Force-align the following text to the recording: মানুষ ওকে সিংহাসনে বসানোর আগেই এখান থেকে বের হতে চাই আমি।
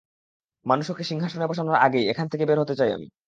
মানুষ 0.65 0.85
ওকে 0.89 1.03
সিংহাসনে 1.03 1.45
বসানোর 1.47 1.77
আগেই 1.77 2.05
এখান 2.07 2.27
থেকে 2.31 2.43
বের 2.45 2.59
হতে 2.59 2.75
চাই 2.77 2.91
আমি। 2.93 3.07